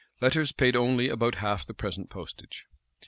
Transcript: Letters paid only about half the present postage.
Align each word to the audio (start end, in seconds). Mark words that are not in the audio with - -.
Letters 0.19 0.51
paid 0.53 0.75
only 0.75 1.09
about 1.09 1.35
half 1.35 1.63
the 1.63 1.75
present 1.75 2.09
postage. 2.09 2.65